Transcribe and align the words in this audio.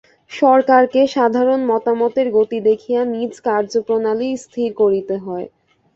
সরকারকে 0.31 1.01
সাধারণের 1.15 1.69
মতামতের 1.71 2.27
গতি 2.35 2.57
দেখিয়া 2.69 3.01
নিজ 3.13 3.33
কার্যপ্রণালী 3.47 4.29
স্থির 4.43 4.69
করিতে 4.81 5.15
হয়। 5.25 5.47